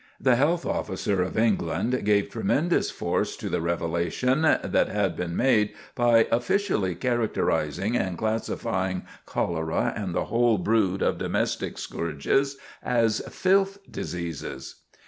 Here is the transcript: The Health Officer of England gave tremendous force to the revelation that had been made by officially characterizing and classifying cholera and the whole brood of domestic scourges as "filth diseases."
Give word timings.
The 0.19 0.35
Health 0.35 0.65
Officer 0.65 1.21
of 1.21 1.37
England 1.37 2.05
gave 2.05 2.31
tremendous 2.31 2.89
force 2.89 3.35
to 3.35 3.49
the 3.49 3.61
revelation 3.61 4.41
that 4.41 4.87
had 4.89 5.15
been 5.15 5.35
made 5.35 5.75
by 5.93 6.25
officially 6.31 6.95
characterizing 6.95 7.95
and 7.95 8.17
classifying 8.17 9.03
cholera 9.27 9.93
and 9.95 10.15
the 10.15 10.25
whole 10.25 10.57
brood 10.57 11.03
of 11.03 11.19
domestic 11.19 11.77
scourges 11.77 12.57
as 12.81 13.19
"filth 13.29 13.77
diseases." 13.91 14.77